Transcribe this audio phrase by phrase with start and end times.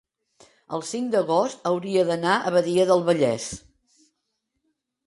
[0.77, 3.47] el cinc d'agost hauria d'anar a Badia del Vallès.